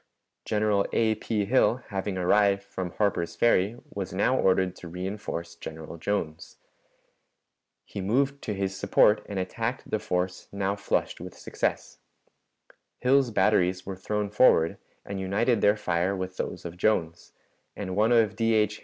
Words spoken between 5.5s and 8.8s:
General Jones. He moved to his